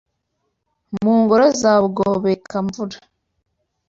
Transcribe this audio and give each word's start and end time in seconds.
Mu 1.03 1.13
ngoro 1.21 1.45
za 1.59 1.73
Bugobeka-mvura 1.81 2.97